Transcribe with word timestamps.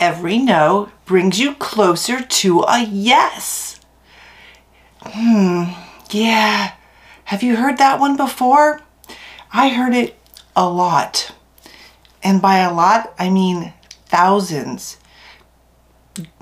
every 0.00 0.38
no 0.38 0.90
brings 1.04 1.38
you 1.38 1.54
closer 1.54 2.22
to 2.22 2.62
a 2.62 2.82
yes. 2.82 3.78
Hmm, 5.02 5.64
yeah. 6.10 6.72
Have 7.24 7.42
you 7.42 7.56
heard 7.56 7.78
that 7.78 8.00
one 8.00 8.16
before? 8.16 8.80
I 9.52 9.68
heard 9.68 9.94
it 9.94 10.16
a 10.56 10.68
lot. 10.68 11.32
And 12.22 12.42
by 12.42 12.58
a 12.58 12.72
lot, 12.72 13.14
I 13.18 13.30
mean 13.30 13.72
thousands. 14.06 14.96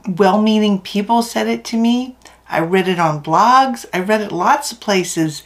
Well 0.09 0.40
meaning 0.40 0.80
people 0.80 1.22
said 1.22 1.46
it 1.46 1.64
to 1.66 1.77
me. 1.77 2.16
I 2.48 2.61
read 2.61 2.88
it 2.88 2.98
on 2.98 3.22
blogs. 3.22 3.84
I 3.93 4.00
read 4.00 4.22
it 4.22 4.32
lots 4.32 4.72
of 4.72 4.80
places. 4.80 5.43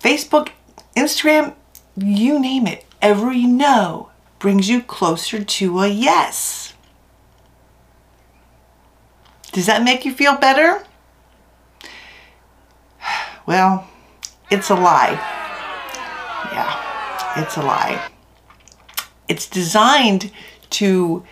Facebook, 0.00 0.48
Instagram, 0.96 1.54
you 1.96 2.40
name 2.40 2.66
it. 2.66 2.84
Every 3.02 3.44
no 3.44 4.10
brings 4.38 4.68
you 4.68 4.80
closer 4.82 5.44
to 5.44 5.80
a 5.80 5.88
yes. 5.88 6.65
Does 9.56 9.64
that 9.64 9.82
make 9.82 10.04
you 10.04 10.12
feel 10.12 10.36
better? 10.36 10.84
Well, 13.46 13.88
it's 14.50 14.68
a 14.68 14.74
lie. 14.74 15.12
Yeah, 16.52 17.42
it's 17.42 17.56
a 17.56 17.62
lie. 17.62 18.06
It's 19.28 19.48
designed 19.48 20.30
to 20.72 21.24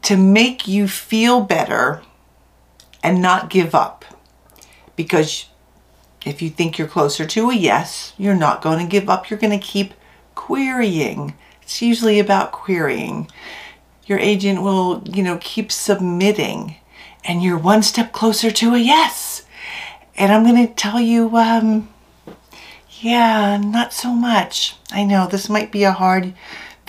to 0.00 0.16
make 0.16 0.66
you 0.66 0.88
feel 0.88 1.42
better 1.42 2.00
and 3.02 3.20
not 3.20 3.50
give 3.50 3.74
up. 3.74 4.06
Because 4.96 5.44
if 6.24 6.40
you 6.40 6.48
think 6.48 6.78
you're 6.78 6.88
closer 6.88 7.26
to 7.26 7.50
a 7.50 7.54
yes, 7.54 8.14
you're 8.16 8.34
not 8.34 8.62
going 8.62 8.78
to 8.78 8.90
give 8.90 9.10
up. 9.10 9.28
You're 9.28 9.38
going 9.38 9.60
to 9.60 9.66
keep 9.66 9.92
querying. 10.34 11.34
It's 11.60 11.82
usually 11.82 12.18
about 12.18 12.50
querying. 12.50 13.28
Your 14.10 14.18
agent 14.18 14.60
will, 14.60 15.04
you 15.06 15.22
know, 15.22 15.38
keep 15.40 15.70
submitting 15.70 16.74
and 17.24 17.44
you're 17.44 17.56
one 17.56 17.80
step 17.84 18.10
closer 18.10 18.50
to 18.50 18.74
a 18.74 18.78
yes. 18.78 19.46
And 20.16 20.32
I'm 20.32 20.42
going 20.42 20.66
to 20.66 20.74
tell 20.74 21.00
you, 21.00 21.36
um, 21.36 21.88
yeah, 22.98 23.56
not 23.56 23.92
so 23.92 24.12
much. 24.12 24.74
I 24.90 25.04
know 25.04 25.28
this 25.28 25.48
might 25.48 25.70
be 25.70 25.84
a 25.84 25.92
hard 25.92 26.34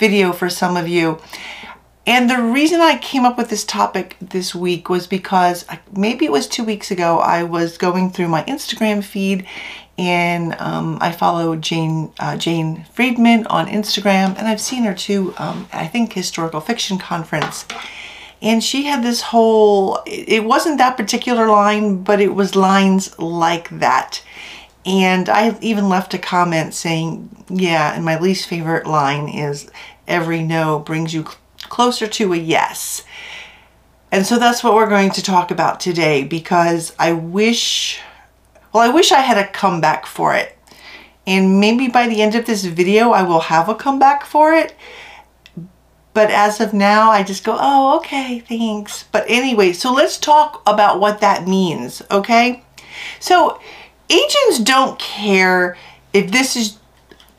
video 0.00 0.32
for 0.32 0.50
some 0.50 0.76
of 0.76 0.88
you. 0.88 1.20
And 2.04 2.28
the 2.28 2.42
reason 2.42 2.80
I 2.80 2.98
came 2.98 3.24
up 3.24 3.38
with 3.38 3.50
this 3.50 3.62
topic 3.62 4.16
this 4.20 4.52
week 4.52 4.88
was 4.88 5.06
because 5.06 5.64
maybe 5.96 6.24
it 6.24 6.32
was 6.32 6.48
two 6.48 6.64
weeks 6.64 6.90
ago, 6.90 7.18
I 7.18 7.44
was 7.44 7.78
going 7.78 8.10
through 8.10 8.26
my 8.26 8.42
Instagram 8.46 9.04
feed 9.04 9.46
and 9.98 10.54
um, 10.58 10.98
I 11.00 11.12
follow 11.12 11.56
Jane 11.56 12.12
uh, 12.18 12.36
Jane 12.36 12.84
Friedman 12.92 13.46
on 13.46 13.66
Instagram, 13.66 14.36
and 14.38 14.48
I've 14.48 14.60
seen 14.60 14.84
her 14.84 14.94
too. 14.94 15.34
Um, 15.38 15.68
I 15.72 15.86
think 15.86 16.12
historical 16.12 16.60
fiction 16.60 16.98
conference, 16.98 17.66
and 18.40 18.64
she 18.64 18.84
had 18.84 19.02
this 19.02 19.20
whole. 19.20 20.02
It 20.06 20.44
wasn't 20.44 20.78
that 20.78 20.96
particular 20.96 21.46
line, 21.46 22.02
but 22.02 22.20
it 22.20 22.34
was 22.34 22.56
lines 22.56 23.18
like 23.18 23.68
that. 23.80 24.22
And 24.84 25.28
I 25.28 25.56
even 25.60 25.88
left 25.88 26.14
a 26.14 26.18
comment 26.18 26.74
saying, 26.74 27.44
"Yeah," 27.48 27.94
and 27.94 28.04
my 28.04 28.18
least 28.18 28.48
favorite 28.48 28.86
line 28.86 29.28
is, 29.28 29.70
"Every 30.08 30.42
no 30.42 30.78
brings 30.78 31.12
you 31.14 31.22
cl 31.22 31.36
closer 31.68 32.06
to 32.06 32.32
a 32.32 32.36
yes." 32.36 33.04
And 34.10 34.26
so 34.26 34.38
that's 34.38 34.62
what 34.62 34.74
we're 34.74 34.90
going 34.90 35.10
to 35.12 35.22
talk 35.22 35.50
about 35.50 35.80
today 35.80 36.22
because 36.22 36.92
I 36.98 37.12
wish 37.12 37.98
well, 38.72 38.82
I 38.82 38.92
wish 38.92 39.12
I 39.12 39.20
had 39.20 39.38
a 39.38 39.48
comeback 39.48 40.06
for 40.06 40.34
it. 40.34 40.56
And 41.26 41.60
maybe 41.60 41.88
by 41.88 42.08
the 42.08 42.20
end 42.22 42.34
of 42.34 42.46
this 42.46 42.64
video, 42.64 43.10
I 43.10 43.22
will 43.22 43.40
have 43.40 43.68
a 43.68 43.74
comeback 43.74 44.24
for 44.24 44.52
it. 44.52 44.74
But 46.14 46.30
as 46.30 46.60
of 46.60 46.74
now, 46.74 47.10
I 47.10 47.22
just 47.22 47.44
go, 47.44 47.56
oh, 47.58 47.96
okay, 47.98 48.40
thanks. 48.40 49.04
But 49.04 49.24
anyway, 49.28 49.72
so 49.72 49.92
let's 49.92 50.18
talk 50.18 50.62
about 50.66 51.00
what 51.00 51.20
that 51.20 51.46
means, 51.46 52.02
okay? 52.10 52.64
So 53.18 53.60
agents 54.10 54.58
don't 54.58 54.98
care 54.98 55.76
if 56.12 56.30
this 56.30 56.56
is 56.56 56.78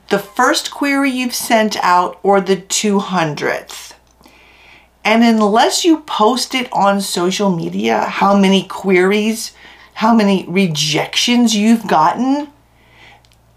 the 0.09 0.19
first 0.19 0.71
query 0.71 1.11
you've 1.11 1.35
sent 1.35 1.77
out 1.83 2.19
or 2.23 2.41
the 2.41 2.57
200th. 2.57 3.93
And 5.05 5.23
unless 5.23 5.83
you 5.83 5.99
post 6.01 6.55
it 6.55 6.71
on 6.71 7.01
social 7.01 7.55
media, 7.55 8.05
how 8.05 8.37
many 8.37 8.63
queries 8.63 9.53
how 9.93 10.13
many 10.13 10.45
rejections 10.47 11.55
you've 11.55 11.87
gotten, 11.87 12.49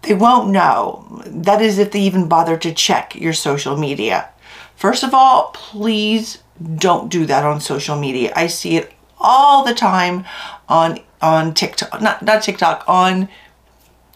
they 0.03 0.13
won't 0.13 0.49
know. 0.49 1.21
That 1.25 1.61
is 1.61 1.77
if 1.77 1.91
they 1.91 2.01
even 2.01 2.27
bother 2.27 2.57
to 2.57 2.73
check 2.73 3.15
your 3.15 3.33
social 3.33 3.75
media. 3.75 4.29
First 4.75 5.03
of 5.03 5.13
all, 5.13 5.51
please 5.53 6.43
don't 6.75 7.09
do 7.09 7.25
that 7.25 7.43
on 7.43 7.59
social 7.59 7.97
media. 7.99 8.31
I 8.35 8.47
see 8.47 8.77
it 8.77 8.93
all 9.19 9.63
the 9.63 9.73
time 9.73 10.25
on 10.69 10.99
on 11.21 11.53
TikTok, 11.53 12.01
not 12.01 12.21
not 12.21 12.43
TikTok, 12.43 12.83
on 12.87 13.27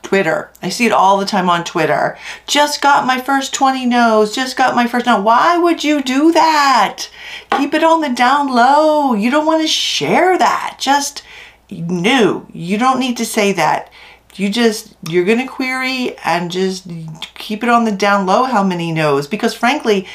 Twitter. 0.03 0.51
I 0.61 0.69
see 0.69 0.85
it 0.85 0.91
all 0.91 1.17
the 1.17 1.25
time 1.25 1.49
on 1.49 1.63
Twitter. 1.63 2.17
Just 2.47 2.81
got 2.81 3.05
my 3.05 3.19
first 3.19 3.53
20 3.53 3.85
no's, 3.85 4.35
just 4.35 4.57
got 4.57 4.75
my 4.75 4.87
first 4.87 5.05
no. 5.05 5.19
Why 5.19 5.57
would 5.57 5.83
you 5.83 6.01
do 6.01 6.31
that? 6.31 7.07
Keep 7.51 7.73
it 7.73 7.83
on 7.83 8.01
the 8.01 8.09
down 8.09 8.47
low. 8.49 9.13
You 9.13 9.31
don't 9.31 9.45
want 9.45 9.61
to 9.61 9.67
share 9.67 10.37
that. 10.37 10.77
Just 10.79 11.23
no, 11.71 12.45
you 12.53 12.77
don't 12.77 12.99
need 12.99 13.17
to 13.17 13.25
say 13.25 13.53
that. 13.53 13.91
You 14.35 14.49
just, 14.49 14.95
you're 15.09 15.25
going 15.25 15.39
to 15.39 15.47
query 15.47 16.17
and 16.23 16.51
just 16.51 16.87
keep 17.35 17.63
it 17.63 17.69
on 17.69 17.85
the 17.85 17.91
down 17.91 18.25
low 18.25 18.43
how 18.43 18.63
many 18.63 18.91
no's. 18.91 19.27
Because 19.27 19.53
frankly, 19.53 20.07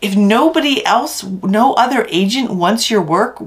if 0.00 0.16
nobody 0.16 0.84
else, 0.84 1.22
no 1.24 1.74
other 1.74 2.06
agent 2.08 2.50
wants 2.50 2.90
your 2.90 3.02
work, 3.02 3.38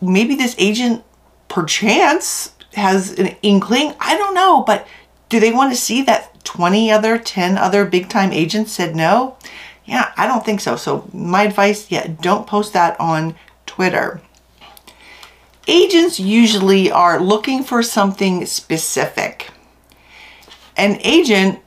maybe 0.00 0.34
this 0.34 0.54
agent 0.58 1.02
perchance 1.48 2.52
has 2.74 3.18
an 3.18 3.28
inkling. 3.42 3.94
I 4.00 4.16
don't 4.16 4.34
know, 4.34 4.62
but 4.62 4.86
do 5.28 5.40
they 5.40 5.52
want 5.52 5.72
to 5.72 5.80
see 5.80 6.02
that 6.02 6.44
20 6.44 6.90
other, 6.90 7.18
10 7.18 7.58
other 7.58 7.84
big 7.84 8.08
time 8.08 8.32
agents 8.32 8.72
said 8.72 8.94
no? 8.94 9.36
Yeah, 9.84 10.12
I 10.16 10.26
don't 10.26 10.44
think 10.44 10.60
so. 10.60 10.76
So 10.76 11.08
my 11.12 11.44
advice, 11.44 11.90
yeah, 11.90 12.06
don't 12.20 12.46
post 12.46 12.74
that 12.74 12.98
on 13.00 13.34
Twitter 13.66 14.20
agents 15.68 16.18
usually 16.18 16.90
are 16.90 17.20
looking 17.20 17.62
for 17.62 17.82
something 17.82 18.46
specific. 18.46 19.50
An 20.76 20.98
agent, 21.02 21.60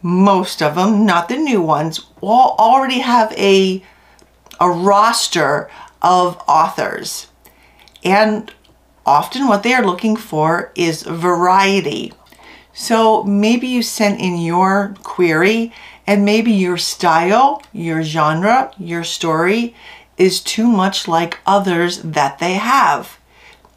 most 0.00 0.62
of 0.62 0.76
them, 0.76 1.04
not 1.04 1.28
the 1.28 1.36
new 1.36 1.60
ones, 1.60 2.00
will 2.20 2.54
already 2.58 3.00
have 3.00 3.32
a, 3.32 3.82
a 4.60 4.70
roster 4.70 5.68
of 6.00 6.40
authors. 6.46 7.26
And 8.04 8.52
often 9.04 9.48
what 9.48 9.64
they 9.64 9.74
are 9.74 9.84
looking 9.84 10.16
for 10.16 10.72
is 10.74 11.02
variety. 11.02 12.12
So 12.72 13.24
maybe 13.24 13.66
you 13.66 13.82
sent 13.82 14.20
in 14.20 14.38
your 14.38 14.94
query 15.02 15.72
and 16.06 16.24
maybe 16.24 16.52
your 16.52 16.76
style, 16.76 17.62
your 17.72 18.02
genre, 18.02 18.72
your 18.78 19.02
story 19.02 19.74
is 20.16 20.40
too 20.40 20.68
much 20.68 21.08
like 21.08 21.38
others 21.44 22.02
that 22.02 22.38
they 22.38 22.54
have 22.54 23.17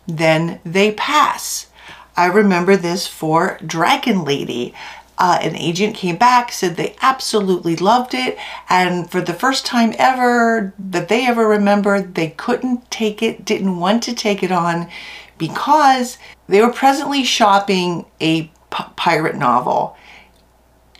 then 0.08 0.60
they 0.64 0.92
pass. 0.92 1.68
I 2.16 2.26
remember 2.26 2.76
this 2.76 3.08
for 3.08 3.58
Dragon 3.66 4.24
Lady. 4.24 4.74
Uh, 5.18 5.40
an 5.42 5.56
agent 5.56 5.96
came 5.96 6.16
back, 6.16 6.52
said 6.52 6.76
they 6.76 6.96
absolutely 7.02 7.76
loved 7.76 8.14
it, 8.14 8.38
and 8.70 9.10
for 9.10 9.22
the 9.22 9.34
first 9.34 9.66
time 9.66 9.94
ever 10.00 10.74
that 10.80 11.10
they 11.10 11.28
ever 11.28 11.48
remembered, 11.48 12.16
they 12.16 12.30
couldn't 12.30 12.90
take 12.90 13.22
it, 13.22 13.46
didn't 13.46 13.80
want 13.80 14.02
to 14.04 14.16
take 14.16 14.42
it 14.42 14.52
on 14.52 14.90
because 15.38 16.18
they 16.48 16.62
were 16.62 16.74
presently 16.74 17.24
shopping 17.24 18.06
a 18.20 18.52
pirate 18.96 19.36
novel. 19.36 19.96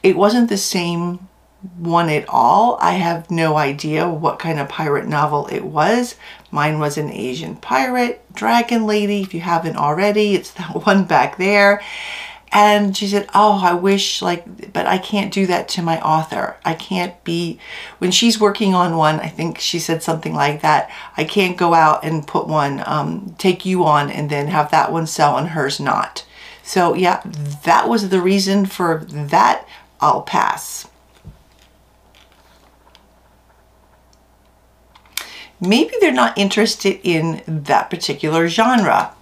It 0.04 0.16
wasn't 0.16 0.50
the 0.50 0.58
same 0.58 1.28
one 1.78 2.10
at 2.10 2.28
all. 2.28 2.78
I 2.82 2.94
have 2.94 3.30
no 3.30 3.56
idea 3.56 4.10
what 4.10 4.40
kind 4.40 4.60
of 4.60 4.68
pirate 4.70 5.08
novel 5.08 5.48
it 5.48 5.64
was. 5.64 6.16
Mine 6.52 6.80
was 6.80 6.98
an 6.98 7.10
Asian 7.10 7.56
pirate, 7.56 8.24
Dragon 8.34 8.86
Lady, 8.86 9.22
if 9.22 9.34
you 9.34 9.42
haven't 9.42 9.78
already. 9.78 10.36
It's 10.36 10.52
that 10.56 10.86
one 10.86 11.06
back 11.06 11.38
there. 11.38 11.82
And 12.54 12.98
she 12.98 13.08
said, 13.08 13.30
oh, 13.34 13.62
I 13.64 13.74
wish 13.74 14.22
like, 14.22 14.74
but 14.74 14.86
I 14.86 14.98
can't 14.98 15.34
do 15.34 15.48
that 15.48 15.70
to 15.70 15.82
my 15.82 16.02
author. 16.02 16.58
I 16.66 16.74
can't 16.74 17.22
be, 17.24 17.60
when 18.00 18.12
she's 18.12 18.42
working 18.42 18.74
on 18.74 18.98
one, 18.98 19.22
I 19.22 19.30
think 19.30 19.58
she 19.58 19.80
said 19.80 20.04
something 20.04 20.34
like 20.34 20.62
that, 20.62 20.92
I 21.16 21.24
can't 21.24 21.56
go 21.56 21.74
out 21.74 22.04
and 22.04 22.28
put 22.28 22.48
one, 22.48 22.84
um, 22.86 23.36
take 23.38 23.66
you 23.66 23.86
on 23.86 24.10
and 24.12 24.30
then 24.30 24.48
have 24.48 24.70
that 24.72 24.92
one 24.92 25.08
sell 25.08 25.38
and 25.38 25.50
hers 25.50 25.80
not. 25.80 26.26
So 26.62 26.94
yeah, 26.94 27.22
that 27.64 27.88
was 27.88 28.10
the 28.10 28.22
reason 28.22 28.66
for 28.66 29.06
that. 29.08 29.66
I'll 30.02 30.24
pass. 30.24 30.88
Maybe 35.62 35.94
they're 36.02 36.12
not 36.12 36.38
interested 36.38 37.00
in 37.04 37.44
that 37.48 37.90
particular 37.90 38.48
genre. 38.50 39.16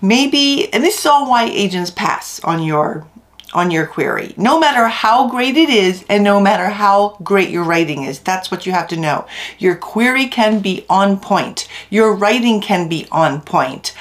Maybe, 0.00 0.72
and 0.72 0.82
this 0.82 1.00
is 1.00 1.06
all 1.06 1.28
why 1.28 1.44
agents 1.44 1.90
pass 1.90 2.40
on 2.40 2.62
your 2.62 3.06
on 3.54 3.70
your 3.70 3.86
query, 3.86 4.34
no 4.36 4.60
matter 4.60 4.88
how 4.88 5.28
great 5.28 5.56
it 5.56 5.70
is 5.70 6.04
and 6.08 6.22
no 6.22 6.38
matter 6.38 6.68
how 6.68 7.16
great 7.22 7.48
your 7.48 7.64
writing 7.64 8.02
is. 8.02 8.20
That's 8.20 8.50
what 8.50 8.66
you 8.66 8.72
have 8.72 8.88
to 8.88 8.96
know. 8.96 9.26
Your 9.58 9.74
query 9.74 10.26
can 10.26 10.60
be 10.60 10.84
on 10.90 11.18
point. 11.18 11.66
Your 11.88 12.14
writing 12.14 12.60
can 12.60 12.88
be 12.88 13.06
on 13.10 13.40
point 13.40 13.94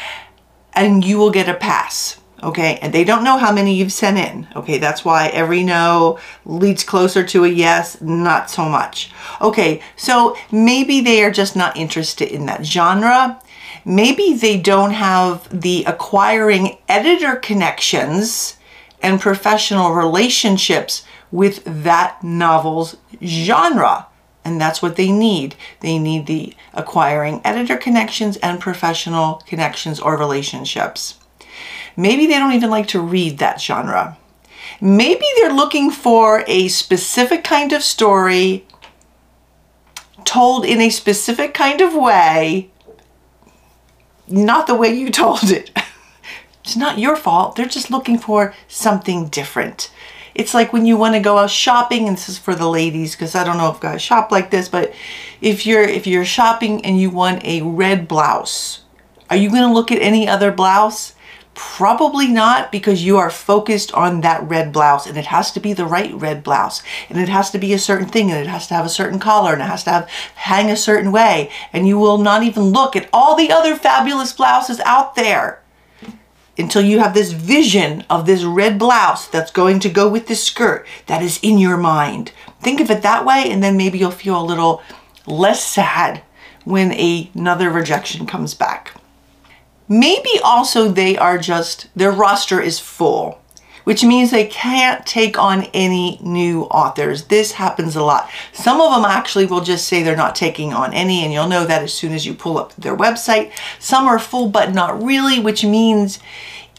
and 0.74 1.04
you 1.04 1.18
will 1.18 1.32
get 1.32 1.50
a 1.50 1.54
pass. 1.54 2.20
Okay, 2.48 2.80
and 2.82 2.94
they 2.94 3.04
don't 3.04 3.26
know 3.26 3.38
how 3.38 3.52
many 3.52 3.76
you've 3.76 3.92
sent 3.92 4.18
in. 4.18 4.48
Okay, 4.56 4.78
that's 4.78 5.04
why 5.04 5.28
every 5.28 5.66
no 5.66 6.18
leads 6.46 6.82
closer 6.82 7.22
to 7.26 7.44
a 7.44 7.50
yes, 7.50 8.00
not 8.00 8.50
so 8.50 8.64
much. 8.64 9.12
Okay, 9.42 9.82
so 9.98 10.34
maybe 10.50 11.02
they 11.02 11.22
are 11.26 11.30
just 11.30 11.58
not 11.58 11.76
interested 11.76 12.30
in 12.30 12.46
that 12.46 12.66
genre. 12.66 13.42
Maybe 13.84 14.34
they 14.34 14.58
don't 14.58 14.92
have 14.92 15.62
the 15.62 15.84
acquiring 15.84 16.78
editor 16.88 17.36
connections 17.36 18.56
and 19.02 19.20
professional 19.20 19.92
relationships 19.92 21.04
with 21.32 21.62
that 21.66 22.24
novel's 22.24 22.96
genre. 23.22 24.08
And 24.46 24.62
that's 24.62 24.82
what 24.82 24.96
they 24.96 25.12
need. 25.12 25.56
They 25.82 26.00
need 26.00 26.28
the 26.28 26.56
acquiring 26.74 27.42
editor 27.44 27.76
connections 27.76 28.38
and 28.38 28.62
professional 28.62 29.44
connections 29.46 30.00
or 30.00 30.16
relationships. 30.16 31.17
Maybe 31.98 32.28
they 32.28 32.38
don't 32.38 32.54
even 32.54 32.70
like 32.70 32.88
to 32.90 33.02
read 33.02 33.40
that 33.40 33.60
genre. 33.60 34.18
Maybe 34.80 35.26
they're 35.36 35.52
looking 35.52 35.90
for 35.90 36.44
a 36.48 36.68
specific 36.68 37.44
kind 37.44 37.74
of 37.74 37.82
story 37.82 38.68
told 40.24 40.66
in 40.66 40.80
a 40.80 40.92
specific 40.92 41.54
kind 41.54 41.82
of 41.82 41.96
way, 41.96 42.70
not 44.28 44.68
the 44.68 44.76
way 44.76 44.94
you 44.94 45.10
told 45.24 45.46
it. 45.46 45.72
it's 46.64 46.76
not 46.76 47.00
your 47.00 47.16
fault. 47.16 47.56
They're 47.56 47.66
just 47.66 47.90
looking 47.90 48.20
for 48.20 48.54
something 48.68 49.30
different. 49.30 49.92
It's 50.36 50.54
like 50.54 50.72
when 50.72 50.86
you 50.86 50.98
want 50.98 51.16
to 51.16 51.20
go 51.20 51.40
out 51.40 51.50
shopping, 51.50 52.08
and 52.08 52.16
this 52.16 52.30
is 52.30 52.38
for 52.38 52.54
the 52.54 52.70
ladies 52.70 53.16
because 53.16 53.34
I 53.34 53.44
don't 53.44 53.58
know 53.58 53.72
if 53.72 53.80
guys 53.80 54.04
shop 54.04 54.32
like 54.32 54.52
this, 54.52 54.70
but 54.70 54.94
if 55.42 55.66
you're 55.66 55.82
if 55.82 56.06
you're 56.06 56.26
shopping 56.26 56.86
and 56.86 57.02
you 57.02 57.10
want 57.10 57.44
a 57.44 57.64
red 57.64 58.08
blouse, 58.08 58.84
are 59.32 59.36
you 59.36 59.50
going 59.50 59.64
to 59.64 59.74
look 59.74 59.92
at 59.92 60.00
any 60.00 60.28
other 60.28 60.52
blouse? 60.52 61.16
Probably 61.58 62.28
not 62.28 62.72
because 62.72 63.04
you 63.04 63.18
are 63.18 63.32
focused 63.32 63.92
on 63.96 64.22
that 64.22 64.48
red 64.48 64.72
blouse 64.72 65.08
and 65.08 65.18
it 65.18 65.26
has 65.26 65.52
to 65.54 65.60
be 65.60 65.74
the 65.74 65.88
right 65.88 66.14
red 66.14 66.44
blouse 66.44 66.84
and 67.10 67.18
it 67.18 67.30
has 67.30 67.50
to 67.50 67.58
be 67.58 67.74
a 67.74 67.80
certain 67.80 68.08
thing 68.08 68.30
and 68.30 68.40
it 68.40 68.46
has 68.46 68.68
to 68.68 68.76
have 68.76 68.86
a 68.86 68.90
certain 68.90 69.18
collar 69.18 69.54
and 69.54 69.64
it 69.64 69.66
has 69.66 69.84
to 69.86 69.90
have 69.90 70.08
hang 70.36 70.70
a 70.70 70.78
certain 70.78 71.12
way 71.12 71.50
and 71.74 71.88
you 71.88 71.98
will 71.98 72.20
not 72.20 72.44
even 72.44 72.66
look 72.66 72.96
at 72.96 73.10
all 73.12 73.36
the 73.36 73.52
other 73.52 73.76
fabulous 73.76 74.34
blouses 74.34 74.80
out 74.82 75.16
there 75.16 75.64
until 76.60 76.84
you 76.84 77.00
have 77.00 77.16
this 77.16 77.32
vision 77.32 78.06
of 78.08 78.28
this 78.28 78.44
red 78.44 78.78
blouse 78.78 79.28
that's 79.28 79.52
going 79.52 79.80
to 79.80 79.90
go 79.90 80.08
with 80.08 80.28
this 80.28 80.44
skirt 80.44 80.86
that 81.08 81.24
is 81.24 81.40
in 81.42 81.58
your 81.58 81.78
mind. 81.78 82.32
Think 82.62 82.80
of 82.80 82.92
it 82.92 83.02
that 83.02 83.26
way 83.26 83.50
and 83.50 83.64
then 83.64 83.76
maybe 83.76 83.98
you'll 83.98 84.12
feel 84.12 84.40
a 84.40 84.46
little 84.46 84.84
less 85.26 85.64
sad 85.64 86.22
when 86.66 86.92
a, 86.92 87.32
another 87.34 87.72
rejection 87.72 88.28
comes 88.28 88.54
back. 88.54 88.94
Maybe 89.90 90.40
also 90.44 90.90
they 90.90 91.18
are 91.18 91.38
just, 91.38 91.88
their 91.96 92.12
roster 92.12 92.60
is 92.60 92.80
full, 92.80 93.40
which 93.86 94.04
means 94.04 94.32
they 94.32 94.46
can't 94.46 95.06
take 95.06 95.40
on 95.40 95.64
any 95.74 96.20
new 96.22 96.64
authors. 96.64 97.26
This 97.26 97.54
happens 97.54 97.96
a 97.96 98.04
lot. 98.04 98.30
Some 98.52 98.82
of 98.82 98.92
them 98.94 99.06
actually 99.06 99.46
will 99.46 99.62
just 99.62 99.88
say 99.88 100.04
they're 100.04 100.16
not 100.16 100.36
taking 100.36 100.74
on 100.74 100.94
any, 100.94 101.24
and 101.24 101.32
you'll 101.32 101.48
know 101.48 101.66
that 101.66 101.84
as 101.84 101.94
soon 101.94 102.12
as 102.12 102.26
you 102.26 102.34
pull 102.34 102.58
up 102.58 102.74
their 102.76 102.98
website. 102.98 103.52
Some 103.80 104.06
are 104.08 104.20
full, 104.20 104.50
but 104.50 104.74
not 104.74 105.02
really, 105.02 105.40
which 105.40 105.64
means 105.64 106.20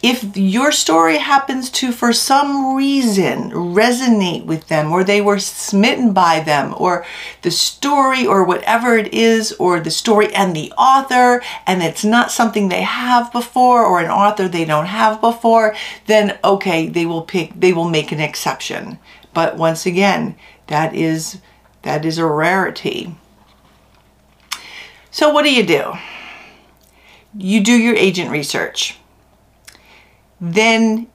if 0.00 0.36
your 0.36 0.70
story 0.70 1.18
happens 1.18 1.70
to, 1.70 1.90
for 1.90 2.12
some 2.12 2.76
reason, 2.76 3.50
resonate 3.50 4.44
with 4.44 4.68
them, 4.68 4.92
or 4.92 5.02
they 5.02 5.20
were 5.20 5.40
smitten 5.40 6.12
by 6.12 6.38
them, 6.38 6.72
or 6.76 7.04
the 7.42 7.50
story, 7.50 8.24
or 8.24 8.44
whatever 8.44 8.96
it 8.96 9.12
is, 9.12 9.52
or 9.52 9.80
the 9.80 9.90
story 9.90 10.32
and 10.34 10.54
the 10.54 10.72
author, 10.72 11.42
and 11.66 11.82
it's 11.82 12.04
not 12.04 12.30
something 12.30 12.68
they 12.68 12.82
have 12.82 13.32
before, 13.32 13.84
or 13.84 13.98
an 13.98 14.10
author 14.10 14.46
they 14.46 14.64
don't 14.64 14.86
have 14.86 15.20
before, 15.20 15.74
then 16.06 16.38
okay, 16.44 16.86
they 16.86 17.04
will 17.04 17.22
pick, 17.22 17.58
they 17.58 17.72
will 17.72 17.88
make 17.88 18.12
an 18.12 18.20
exception. 18.20 19.00
But 19.34 19.56
once 19.56 19.84
again, 19.84 20.36
that 20.68 20.94
is 20.94 21.40
that 21.82 22.04
is 22.04 22.18
a 22.18 22.26
rarity. 22.26 23.16
So 25.10 25.30
what 25.30 25.42
do 25.42 25.52
you 25.52 25.64
do? 25.64 25.94
You 27.36 27.62
do 27.62 27.72
your 27.72 27.96
agent 27.96 28.30
research 28.30 28.98
then 30.40 31.08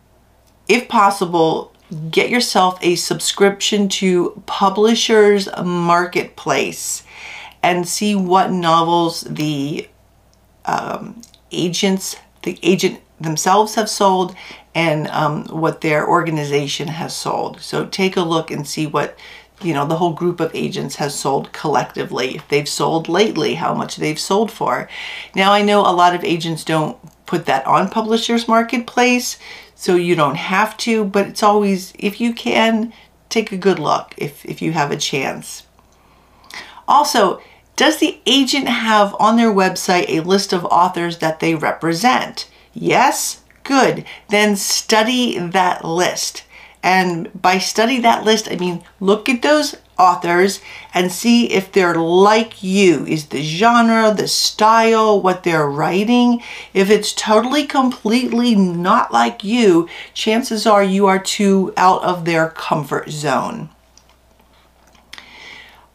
if 0.68 0.88
possible, 0.88 1.74
get 2.10 2.30
yourself 2.30 2.78
a 2.82 2.96
subscription 2.96 3.88
to 3.88 4.42
Publishers 4.46 5.48
Marketplace 5.64 7.04
and 7.62 7.88
see 7.88 8.16
what 8.16 8.52
novels 8.52 9.22
the 9.22 9.88
um, 10.66 11.22
agents, 11.52 12.16
the 12.44 12.58
agent 12.64 13.00
themselves 13.20 13.76
have 13.76 13.90
sold 13.90 14.36
and 14.76 15.08
um, 15.10 15.46
what 15.46 15.82
their 15.82 16.08
organization 16.08 16.88
has 16.88 17.16
sold. 17.16 17.62
So 17.62 17.86
take 17.86 18.18
a 18.18 18.22
look 18.22 18.52
and 18.52 18.68
see 18.68 18.88
what 18.88 19.18
you 19.62 19.74
know 19.74 19.86
the 19.86 19.98
whole 19.98 20.14
group 20.14 20.40
of 20.40 20.54
agents 20.54 20.96
has 20.96 21.18
sold 21.18 21.54
collectively 21.54 22.36
if 22.36 22.48
they've 22.50 22.68
sold 22.68 23.08
lately 23.08 23.54
how 23.54 23.74
much 23.74 23.96
they've 23.96 24.20
sold 24.20 24.52
for 24.52 24.90
now 25.36 25.54
i 25.54 25.62
know 25.62 25.82
a 25.82 25.94
lot 25.94 26.16
of 26.16 26.24
agents 26.24 26.64
don't 26.66 26.98
put 27.26 27.46
that 27.46 27.66
on 27.66 27.90
Publishers 27.90 28.48
Marketplace, 28.48 29.38
so 29.76 29.96
you 29.96 30.16
don't 30.16 30.36
have 30.36 30.78
to, 30.78 31.06
but 31.06 31.28
it's 31.28 31.44
always, 31.44 31.94
if 31.98 32.22
you 32.22 32.34
can, 32.34 32.94
take 33.30 33.52
a 33.52 33.58
good 33.58 33.80
look 33.80 34.14
if, 34.18 34.46
if 34.46 34.62
you 34.62 34.72
have 34.74 34.92
a 34.92 34.98
chance. 34.98 35.66
Also, 36.88 37.42
does 37.76 37.98
the 37.98 38.20
agent 38.26 38.68
have 38.68 39.16
on 39.20 39.36
their 39.36 39.52
website 39.52 40.06
a 40.08 40.20
list 40.20 40.54
of 40.54 40.66
authors 40.66 41.18
that 41.18 41.40
they 41.40 41.56
represent? 41.56 42.48
Yes? 42.74 43.42
Good. 43.64 44.06
Then 44.30 44.56
study 44.56 45.40
that 45.40 45.84
list. 45.84 46.44
And 46.84 47.30
by 47.42 47.58
study 47.58 48.00
that 48.00 48.26
list, 48.26 48.52
I 48.52 48.58
mean 48.58 48.84
look 49.00 49.30
at 49.30 49.42
those 49.42 49.76
authors 49.98 50.62
and 50.94 51.12
see 51.12 51.52
if 51.52 51.72
they're 51.72 51.96
like 51.96 52.64
you. 52.64 53.06
Is 53.06 53.28
the 53.28 53.42
genre, 53.42 54.14
the 54.14 54.28
style, 54.28 55.22
what 55.22 55.44
they're 55.44 55.70
writing? 55.70 56.42
If 56.74 56.90
it's 56.90 57.14
totally, 57.14 57.66
completely 57.66 58.56
not 58.56 59.12
like 59.12 59.44
you, 59.44 59.88
chances 60.14 60.66
are 60.66 60.84
you 60.84 61.06
are 61.08 61.20
too 61.20 61.74
out 61.78 62.04
of 62.04 62.26
their 62.26 62.50
comfort 62.50 63.10
zone. 63.10 63.70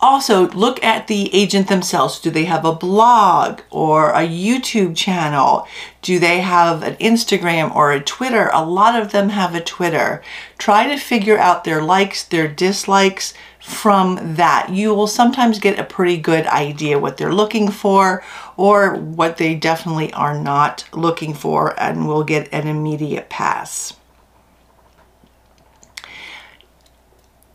Also, 0.00 0.48
look 0.50 0.82
at 0.84 1.08
the 1.08 1.34
agent 1.34 1.66
themselves. 1.66 2.20
Do 2.20 2.30
they 2.30 2.44
have 2.44 2.64
a 2.64 2.72
blog 2.72 3.62
or 3.68 4.10
a 4.10 4.28
YouTube 4.28 4.96
channel? 4.96 5.66
Do 6.02 6.20
they 6.20 6.40
have 6.40 6.84
an 6.84 6.94
Instagram 6.96 7.74
or 7.74 7.90
a 7.90 8.00
Twitter? 8.00 8.48
A 8.52 8.64
lot 8.64 9.00
of 9.00 9.10
them 9.10 9.30
have 9.30 9.56
a 9.56 9.60
Twitter. 9.60 10.22
Try 10.56 10.86
to 10.86 10.96
figure 10.96 11.36
out 11.36 11.64
their 11.64 11.82
likes, 11.82 12.22
their 12.22 12.46
dislikes 12.46 13.34
from 13.68 14.34
that. 14.36 14.70
You 14.70 14.94
will 14.94 15.06
sometimes 15.06 15.58
get 15.58 15.78
a 15.78 15.84
pretty 15.84 16.16
good 16.16 16.46
idea 16.46 16.98
what 16.98 17.16
they're 17.16 17.32
looking 17.32 17.70
for 17.70 18.24
or 18.56 18.94
what 18.94 19.36
they 19.36 19.54
definitely 19.54 20.12
are 20.12 20.38
not 20.38 20.88
looking 20.92 21.34
for 21.34 21.78
and 21.80 22.08
will 22.08 22.24
get 22.24 22.48
an 22.52 22.66
immediate 22.66 23.28
pass. 23.28 23.94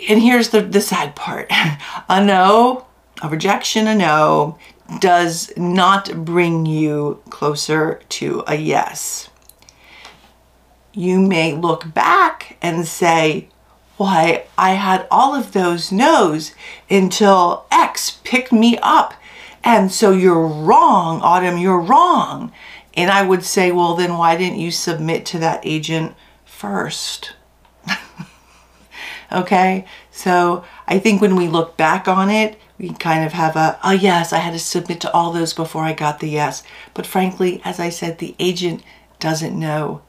and 0.09 0.21
here's 0.21 0.49
the, 0.49 0.61
the 0.61 0.81
sad 0.81 1.15
part. 1.15 1.47
a 2.09 2.23
no, 2.23 2.85
a 3.21 3.29
rejection, 3.29 3.87
a 3.87 3.95
no, 3.95 4.57
does 4.99 5.51
not 5.57 6.25
bring 6.25 6.65
you 6.65 7.21
closer 7.29 8.01
to 8.09 8.43
a 8.47 8.55
yes. 8.55 9.29
You 10.93 11.19
may 11.19 11.53
look 11.53 11.91
back 11.93 12.57
and 12.61 12.85
say, 12.85 13.49
why, 13.97 14.45
I 14.57 14.71
had 14.71 15.07
all 15.11 15.35
of 15.35 15.53
those 15.53 15.91
no's 15.91 16.53
until 16.89 17.65
X 17.71 18.19
picked 18.23 18.51
me 18.51 18.77
up. 18.81 19.13
And 19.63 19.91
so 19.91 20.11
you're 20.11 20.47
wrong, 20.47 21.21
Autumn, 21.21 21.57
you're 21.57 21.79
wrong. 21.79 22.51
And 22.95 23.09
I 23.09 23.23
would 23.23 23.43
say, 23.43 23.71
well, 23.71 23.95
then 23.95 24.17
why 24.17 24.35
didn't 24.35 24.59
you 24.59 24.71
submit 24.71 25.25
to 25.27 25.39
that 25.39 25.61
agent 25.63 26.15
first? 26.45 27.33
Okay, 29.33 29.85
so 30.11 30.63
I 30.87 30.99
think 30.99 31.19
when 31.19 31.35
we 31.35 31.47
look 31.47 31.75
back 31.75 32.07
on 32.07 32.29
it, 32.29 32.59
we 32.77 32.89
kind 32.93 33.25
of 33.25 33.33
have 33.33 33.55
a, 33.55 33.79
oh 33.83 33.91
yes, 33.91 34.31
I 34.31 34.37
had 34.37 34.53
to 34.53 34.59
submit 34.59 35.01
to 35.01 35.11
all 35.11 35.31
those 35.31 35.53
before 35.53 35.83
I 35.83 35.93
got 35.93 36.19
the 36.19 36.29
yes. 36.29 36.61
But 36.93 37.07
frankly, 37.07 37.59
as 37.65 37.79
I 37.79 37.89
said, 37.89 38.19
the 38.19 38.35
agent 38.37 38.83
doesn't 39.19 39.57
know 39.57 40.03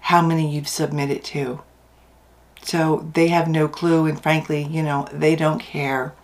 how 0.00 0.20
many 0.20 0.54
you've 0.54 0.68
submitted 0.68 1.24
to. 1.24 1.62
So 2.62 3.10
they 3.14 3.28
have 3.28 3.48
no 3.48 3.68
clue, 3.68 4.06
and 4.06 4.22
frankly, 4.22 4.62
you 4.64 4.82
know, 4.82 5.08
they 5.12 5.36
don't 5.36 5.60
care. 5.60 6.14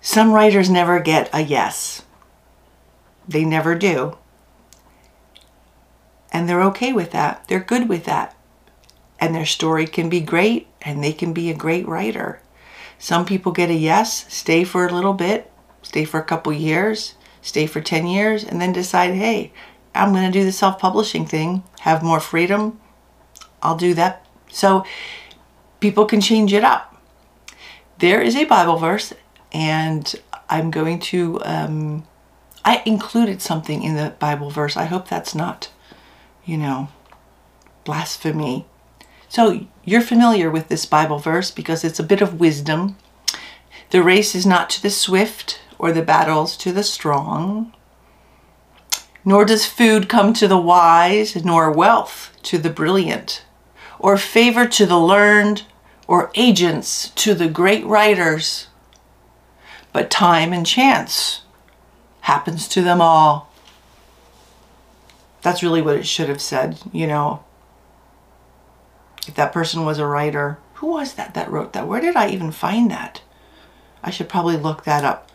Some 0.00 0.32
writers 0.32 0.70
never 0.70 1.00
get 1.00 1.30
a 1.32 1.40
yes. 1.42 2.02
They 3.28 3.44
never 3.44 3.74
do. 3.74 4.16
And 6.32 6.48
they're 6.48 6.62
okay 6.64 6.92
with 6.92 7.10
that. 7.12 7.46
They're 7.48 7.60
good 7.60 7.88
with 7.88 8.04
that. 8.06 8.34
and 9.20 9.34
their 9.34 9.46
story 9.46 9.86
can 9.86 10.08
be 10.08 10.20
great 10.20 10.66
and 10.82 11.02
they 11.02 11.12
can 11.12 11.32
be 11.32 11.50
a 11.50 11.54
great 11.54 11.86
writer. 11.86 12.40
Some 12.98 13.24
people 13.24 13.52
get 13.52 13.70
a 13.70 13.74
yes, 13.74 14.26
stay 14.32 14.64
for 14.64 14.86
a 14.86 14.92
little 14.92 15.12
bit, 15.12 15.50
stay 15.82 16.04
for 16.04 16.20
a 16.20 16.24
couple 16.24 16.52
years, 16.52 17.14
stay 17.40 17.66
for 17.66 17.80
10 17.80 18.06
years, 18.06 18.44
and 18.44 18.60
then 18.60 18.72
decide, 18.72 19.14
hey, 19.14 19.52
I'm 19.94 20.12
going 20.12 20.26
to 20.30 20.38
do 20.38 20.44
the 20.44 20.52
self 20.52 20.78
publishing 20.78 21.26
thing, 21.26 21.62
have 21.80 22.02
more 22.02 22.20
freedom. 22.20 22.80
I'll 23.62 23.76
do 23.76 23.94
that. 23.94 24.26
So 24.50 24.84
people 25.82 26.06
can 26.06 26.20
change 26.20 26.54
it 26.54 26.64
up. 26.64 26.96
There 27.98 28.22
is 28.22 28.36
a 28.36 28.44
Bible 28.44 28.78
verse, 28.78 29.12
and 29.52 30.14
I'm 30.48 30.70
going 30.70 30.98
to, 31.00 31.40
um, 31.44 32.06
I 32.64 32.82
included 32.86 33.42
something 33.42 33.82
in 33.82 33.96
the 33.96 34.14
Bible 34.18 34.48
verse. 34.48 34.76
I 34.76 34.84
hope 34.84 35.08
that's 35.08 35.34
not, 35.34 35.70
you 36.44 36.56
know, 36.56 36.88
blasphemy. 37.84 38.66
So 39.28 39.66
you're 39.84 40.00
familiar 40.00 40.50
with 40.50 40.68
this 40.68 40.86
Bible 40.86 41.18
verse 41.18 41.50
because 41.50 41.84
it's 41.84 42.00
a 42.00 42.04
bit 42.04 42.22
of 42.22 42.40
wisdom. 42.40 42.96
The 43.90 44.02
race 44.02 44.34
is 44.34 44.46
not 44.46 44.70
to 44.70 44.82
the 44.82 44.90
swift 44.90 45.60
or 45.78 45.92
the 45.92 46.02
battles 46.02 46.56
to 46.58 46.72
the 46.72 46.84
strong. 46.84 47.74
Nor 49.24 49.44
does 49.44 49.66
food 49.66 50.08
come 50.08 50.32
to 50.34 50.48
the 50.48 50.58
wise, 50.58 51.44
nor 51.44 51.70
wealth 51.70 52.36
to 52.42 52.58
the 52.58 52.70
brilliant, 52.70 53.44
or 53.98 54.16
favor 54.16 54.66
to 54.66 54.84
the 54.84 54.98
learned, 54.98 55.62
or 56.12 56.30
agents 56.34 57.08
to 57.16 57.32
the 57.32 57.48
great 57.48 57.84
writers. 57.86 58.68
But 59.92 60.10
time 60.10 60.52
and 60.52 60.64
chance 60.64 61.40
happens 62.20 62.68
to 62.68 62.82
them 62.82 63.00
all. 63.00 63.50
That's 65.40 65.62
really 65.62 65.82
what 65.82 65.96
it 65.96 66.06
should 66.06 66.28
have 66.28 66.40
said, 66.40 66.78
you 66.92 67.08
know 67.08 67.42
if 69.26 69.34
that 69.34 69.52
person 69.52 69.84
was 69.84 69.98
a 69.98 70.06
writer. 70.06 70.58
Who 70.74 70.88
was 70.88 71.14
that 71.14 71.34
that 71.34 71.50
wrote 71.50 71.72
that? 71.72 71.86
Where 71.86 72.00
did 72.00 72.16
I 72.16 72.28
even 72.28 72.50
find 72.50 72.90
that? 72.90 73.22
I 74.02 74.10
should 74.10 74.28
probably 74.28 74.56
look 74.56 74.84
that 74.84 75.04
up. 75.04 75.30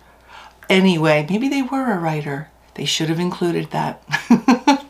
Anyway, 0.69 1.25
maybe 1.29 1.47
they 1.47 1.61
were 1.61 1.91
a 1.91 1.97
writer. 1.99 2.49
They 2.73 2.85
should 2.85 3.09
have 3.09 3.19
included 3.19 3.71
that. 3.71 4.03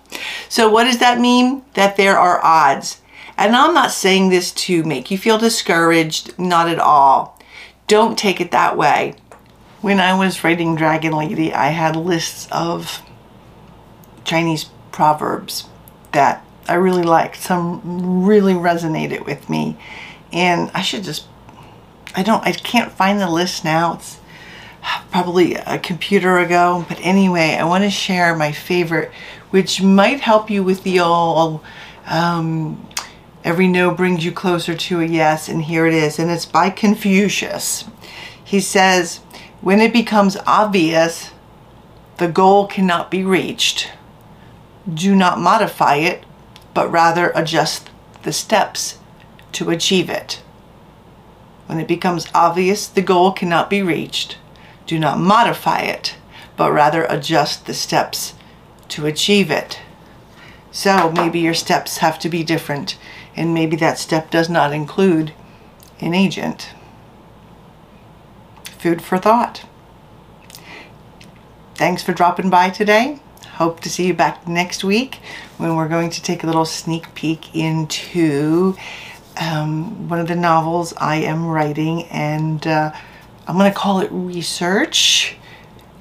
so 0.49 0.69
what 0.69 0.85
does 0.85 0.97
that 0.97 1.19
mean? 1.19 1.63
That 1.75 1.95
there 1.95 2.17
are 2.17 2.43
odds. 2.43 3.01
And 3.37 3.55
I'm 3.55 3.73
not 3.73 3.91
saying 3.91 4.29
this 4.29 4.51
to 4.53 4.83
make 4.83 5.11
you 5.11 5.17
feel 5.17 5.37
discouraged, 5.37 6.37
not 6.39 6.67
at 6.67 6.79
all. 6.79 7.39
Don't 7.85 8.17
take 8.17 8.41
it 8.41 8.51
that 8.51 8.75
way. 8.75 9.15
When 9.81 9.99
I 9.99 10.17
was 10.17 10.43
writing 10.43 10.75
Dragon 10.75 11.13
Lady, 11.13 11.53
I 11.53 11.67
had 11.67 11.95
lists 11.95 12.47
of 12.51 13.03
Chinese 14.23 14.65
proverbs 14.91 15.65
that 16.13 16.43
I 16.67 16.73
really 16.73 17.03
liked. 17.03 17.37
Some 17.37 18.25
really 18.25 18.53
resonated 18.53 19.25
with 19.25 19.49
me. 19.49 19.77
And 20.33 20.71
I 20.73 20.81
should 20.81 21.03
just, 21.03 21.27
I 22.15 22.23
don't, 22.23 22.43
I 22.43 22.51
can't 22.51 22.91
find 22.91 23.21
the 23.21 23.29
list 23.29 23.63
now. 23.63 23.93
It's 23.93 24.19
probably 25.11 25.53
a 25.55 25.77
computer 25.77 26.39
ago. 26.39 26.85
But 26.89 26.99
anyway, 27.01 27.55
I 27.55 27.63
want 27.65 27.83
to 27.83 27.89
share 27.91 28.35
my 28.35 28.51
favorite, 28.51 29.11
which 29.51 29.81
might 29.81 30.21
help 30.21 30.49
you 30.49 30.63
with 30.63 30.83
the 30.83 30.99
old, 30.99 31.61
um, 32.07 32.86
every 33.47 33.65
no 33.65 33.91
brings 33.91 34.25
you 34.25 34.31
closer 34.33 34.75
to 34.75 34.99
a 34.99 35.05
yes. 35.05 35.47
And 35.47 35.63
here 35.63 35.87
it 35.87 35.93
is. 35.93 36.19
And 36.19 36.29
it's 36.29 36.45
by 36.45 36.69
Confucius. 36.69 37.85
He 38.43 38.59
says, 38.59 39.21
when 39.61 39.79
it 39.79 39.93
becomes 39.93 40.35
obvious 40.45 41.31
the 42.17 42.27
goal 42.27 42.67
cannot 42.67 43.09
be 43.09 43.23
reached, 43.23 43.91
do 44.91 45.15
not 45.15 45.39
modify 45.39 45.95
it 45.95 46.25
but 46.73 46.91
rather 46.91 47.31
adjust 47.35 47.89
the 48.23 48.33
steps 48.33 48.99
to 49.53 49.69
achieve 49.69 50.09
it. 50.09 50.41
When 51.67 51.79
it 51.79 51.87
becomes 51.87 52.27
obvious 52.35 52.85
the 52.85 53.01
goal 53.01 53.31
cannot 53.31 53.69
be 53.69 53.81
reached, 53.81 54.37
do 54.85 54.99
not 54.99 55.19
modify 55.19 55.81
it, 55.81 56.17
but 56.57 56.71
rather 56.71 57.05
adjust 57.05 57.65
the 57.65 57.73
steps 57.73 58.33
to 58.89 59.05
achieve 59.05 59.49
it. 59.49 59.79
So 60.71 61.11
maybe 61.11 61.39
your 61.39 61.53
steps 61.53 61.97
have 61.97 62.19
to 62.19 62.29
be 62.29 62.43
different, 62.43 62.97
and 63.37 63.53
maybe 63.53 63.75
that 63.77 63.97
step 63.97 64.29
does 64.29 64.49
not 64.49 64.73
include 64.73 65.33
an 66.01 66.13
agent. 66.13 66.73
Food 68.79 69.01
for 69.01 69.17
thought. 69.17 69.65
Thanks 71.75 72.03
for 72.03 72.13
dropping 72.13 72.49
by 72.49 72.69
today 72.71 73.19
hope 73.57 73.79
to 73.79 73.89
see 73.89 74.05
you 74.05 74.13
back 74.13 74.47
next 74.47 74.83
week 74.83 75.15
when 75.57 75.75
we're 75.75 75.87
going 75.87 76.11
to 76.11 76.21
take 76.21 76.43
a 76.43 76.45
little 76.45 76.63
sneak 76.63 77.11
peek 77.15 77.55
into 77.55 78.75
um, 79.37 80.07
one 80.07 80.19
of 80.19 80.27
the 80.27 80.35
novels 80.35 80.93
I 80.95 81.15
am 81.15 81.47
writing 81.47 82.03
and 82.03 82.65
uh, 82.67 82.91
I'm 83.47 83.57
going 83.57 83.71
to 83.71 83.75
call 83.75 83.99
it 84.01 84.09
research 84.11 85.37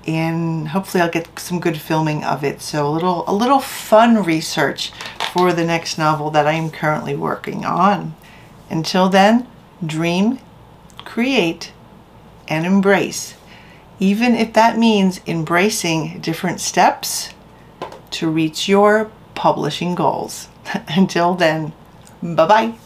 and 0.07 0.69
hopefully 0.69 1.01
I'll 1.03 1.11
get 1.11 1.39
some 1.39 1.59
good 1.59 1.81
filming 1.81 2.25
of 2.25 2.45
it. 2.45 2.61
So 2.61 2.87
a 2.87 2.91
little, 2.91 3.25
a 3.27 3.35
little 3.35 3.59
fun 3.59 4.23
research 4.23 4.93
for 5.37 5.53
the 5.53 5.65
next 5.65 5.99
novel 5.99 6.31
that 6.31 6.47
I 6.47 6.53
am 6.53 6.71
currently 6.71 7.15
working 7.15 7.67
on. 7.67 8.15
Until 8.71 9.11
then, 9.11 9.47
dream, 9.85 10.39
create, 11.05 11.73
and 12.49 12.65
embrace. 12.65 13.35
Even 13.99 14.35
if 14.35 14.55
that 14.55 14.79
means 14.79 15.21
embracing 15.27 16.21
different 16.21 16.61
steps 16.61 17.35
to 18.13 18.31
reach 18.31 18.67
your 18.67 19.11
publishing 19.35 19.95
goals. 19.95 20.49
Until 20.89 21.35
then, 21.35 21.73
bye 22.23 22.47
bye. 22.47 22.86